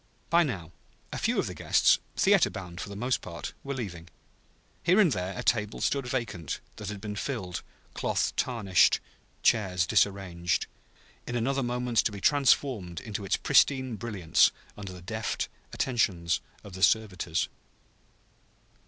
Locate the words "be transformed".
12.11-12.99